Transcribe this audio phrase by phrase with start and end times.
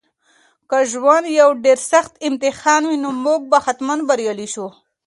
[0.69, 4.67] که ژوند یو ډېر سخت امتحان وي نو موږ به حتماً بریالي شو.